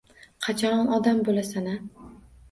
[0.45, 1.75] Qachon odam bo’lasan-a!?